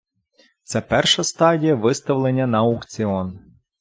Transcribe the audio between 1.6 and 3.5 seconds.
виставлення на аукціон.